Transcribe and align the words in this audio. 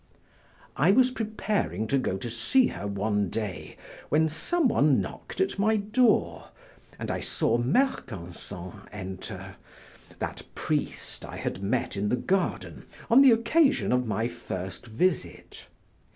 I 0.75 0.89
was 0.89 1.11
preparing 1.11 1.85
to 1.85 1.99
go 1.99 2.17
to 2.17 2.31
see 2.31 2.65
her 2.69 2.87
one 2.87 3.29
day 3.29 3.77
when 4.09 4.27
some 4.27 4.67
one 4.67 4.99
knocked 4.99 5.39
at 5.39 5.59
my 5.59 5.75
door 5.77 6.49
and 6.97 7.11
I 7.11 7.19
saw 7.19 7.59
Mercanson 7.59 8.87
enter, 8.91 9.57
that 10.17 10.41
priest 10.55 11.23
I 11.23 11.35
had 11.37 11.61
met 11.61 11.95
in 11.95 12.09
the 12.09 12.15
garden 12.15 12.87
on 13.11 13.21
the 13.21 13.29
occasion 13.29 13.91
of 13.91 14.07
my 14.07 14.27
first 14.27 14.87
visit. 14.87 15.67